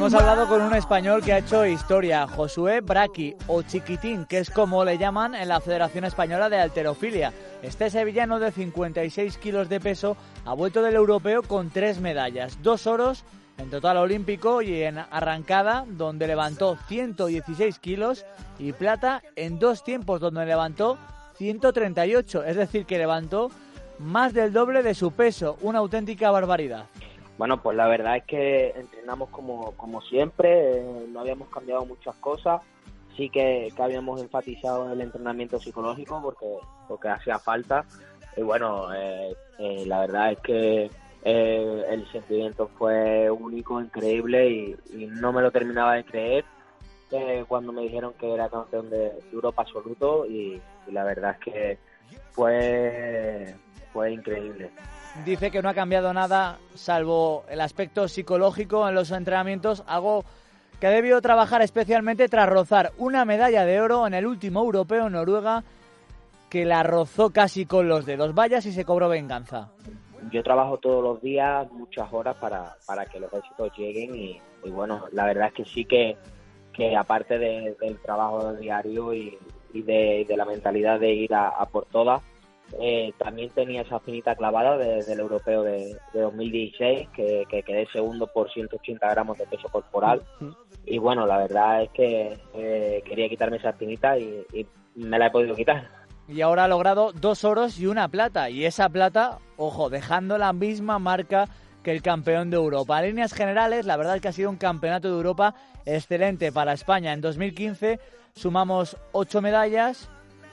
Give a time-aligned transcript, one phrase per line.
[0.00, 4.48] Hemos hablado con un español que ha hecho historia, Josué Braqui, o Chiquitín, que es
[4.48, 7.34] como le llaman en la Federación Española de Alterofilia.
[7.60, 10.16] Este sevillano de 56 kilos de peso
[10.46, 13.24] ha vuelto del europeo con tres medallas, dos oros
[13.58, 18.24] en total olímpico y en arrancada, donde levantó 116 kilos,
[18.58, 20.96] y plata en dos tiempos, donde levantó
[21.36, 23.50] 138, es decir, que levantó
[23.98, 26.86] más del doble de su peso, una auténtica barbaridad.
[27.40, 32.14] Bueno, pues la verdad es que entrenamos como, como siempre, eh, no habíamos cambiado muchas
[32.16, 32.60] cosas,
[33.16, 37.86] sí que, habíamos enfatizado el entrenamiento psicológico porque, porque hacía falta.
[38.36, 40.90] Y bueno, eh, eh, la verdad es que
[41.22, 46.44] el sentimiento fue único, increíble y, no me lo terminaba de creer
[47.48, 51.78] cuando me dijeron que era campeón de Europa absoluto y, y la verdad es que
[52.32, 53.54] fue,
[53.94, 54.70] fue increíble
[55.24, 60.24] dice que no ha cambiado nada salvo el aspecto psicológico en los entrenamientos, algo
[60.80, 65.06] que ha debido trabajar especialmente tras rozar una medalla de oro en el último europeo
[65.06, 65.62] en Noruega
[66.48, 68.34] que la rozó casi con los dedos.
[68.34, 69.70] Vaya si se cobró venganza.
[70.32, 75.04] Yo trabajo todos los días, muchas horas para, para que los éxitos lleguen y, bueno,
[75.12, 76.16] la verdad es que sí que,
[76.72, 79.38] que aparte del trabajo diario y,
[79.72, 82.22] de, la mentalidad de ir a por todas,
[82.78, 88.50] eh, también tenía esa finita clavada desde el europeo de, 2016, que, quedé segundo por
[88.50, 90.22] 180 gramos de peso corporal.
[90.86, 94.46] Y bueno, la verdad es que eh, quería quitarme esa finita y,
[94.94, 95.88] me la he podido quitar.
[96.28, 98.50] Y ahora ha logrado dos oros y una plata.
[98.50, 101.48] Y esa plata, ojo, dejando la misma marca
[101.82, 102.98] que el campeón de Europa.
[102.98, 105.54] A líneas generales, la verdad es que ha sido un campeonato de Europa
[105.86, 107.12] excelente para España.
[107.12, 107.98] En 2015
[108.34, 110.10] sumamos ocho medallas,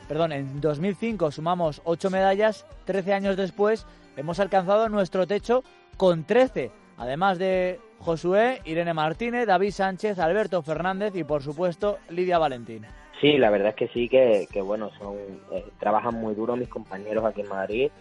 [0.08, 3.86] perdón, en 2005 sumamos 8 medallas, 13 años después
[4.16, 5.64] hemos alcanzado nuestro techo
[5.98, 12.38] con 13, además de Josué, Irene Martínez, David Sánchez, Alberto Fernández y por supuesto Lidia
[12.38, 12.86] Valentín.
[13.20, 15.16] Sí, la verdad es que sí, que, bueno, son
[15.52, 17.92] eh, trabajan muy duro mis compañeros aquí en Madrid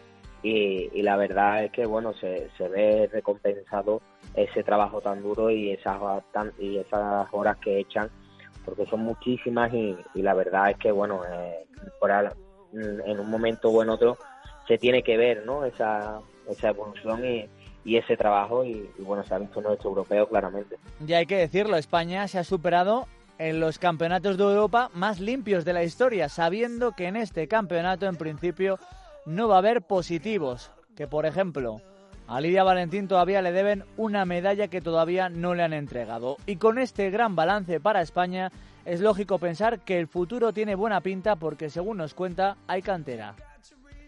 [0.43, 4.01] y, la verdad es que bueno, se, se ve recompensado
[4.35, 5.99] ese trabajo tan duro y esas,
[6.59, 8.11] y esas horas que echan
[8.67, 11.65] porque son muchísimas y, la verdad es que, bueno, eh,
[12.73, 14.19] en un momento o en otro
[14.67, 15.65] se tiene que ver, ¿no?
[15.65, 17.49] Esa, esa evolución y,
[17.97, 20.77] ese trabajo y, bueno, se ha visto en nuestro europeo claramente.
[21.07, 23.07] Y hay que decirlo, España se ha superado
[23.39, 28.07] en los campeonatos de Europa más limpios de la historia, sabiendo que en este campeonato
[28.07, 28.81] en principio
[29.25, 31.81] no va a haber positivos, que por ejemplo
[32.29, 36.37] a Lidia Valentín todavía le deben una medalla que todavía no le han entregado.
[36.47, 38.51] Y con este gran balance para España,
[38.85, 43.35] es lógico pensar que el futuro tiene buena pinta porque, según nos cuenta, hay cantera.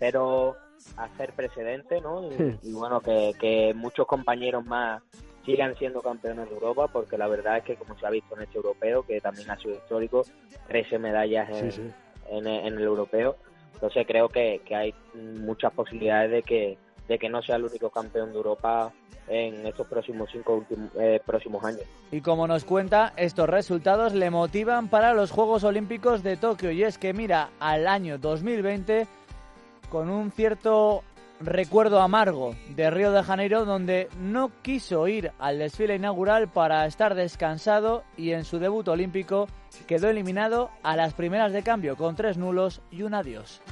[0.00, 0.56] Pero
[0.96, 2.28] hacer precedente, ¿no?
[2.62, 5.02] Y, bueno, que, muchos compañeros más
[5.44, 8.42] sigan siendo campeones de Europa, porque la verdad es que, como se ha visto en
[8.42, 10.24] este europeo, que también ha sido histórico,
[10.66, 11.48] 13 medallas
[12.30, 13.36] en, el europeo.
[13.74, 16.78] Entonces creo que hay muchas posibilidades de que
[17.08, 18.92] de que no sea el único campeón de Europa
[19.26, 20.64] en estos próximos cinco
[20.98, 21.82] eh, próximos años.
[22.10, 26.82] Y como nos cuenta, estos resultados le motivan para los Juegos Olímpicos de Tokio y
[26.82, 29.06] es que mira al año 2020
[29.90, 31.02] con un cierto
[31.40, 37.14] recuerdo amargo de Río de Janeiro donde no quiso ir al desfile inaugural para estar
[37.14, 39.46] descansado y en su debut olímpico
[39.86, 43.62] quedó eliminado a las primeras de cambio con tres nulos y un adiós.